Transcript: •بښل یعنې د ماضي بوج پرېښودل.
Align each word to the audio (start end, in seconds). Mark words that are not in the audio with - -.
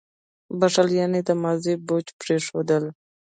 •بښل 0.59 0.87
یعنې 0.99 1.19
د 1.27 1.29
ماضي 1.43 1.73
بوج 1.87 2.07
پرېښودل. 2.21 2.83